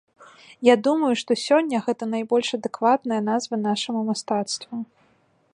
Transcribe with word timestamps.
Я 0.67 0.75
думаю, 0.87 1.11
што 1.23 1.31
сёння 1.41 1.83
гэта 1.89 2.03
найбольш 2.15 2.47
адэкватная 2.59 3.21
назва 3.31 3.55
нашаму 3.69 4.01
мастацтву. 4.13 4.85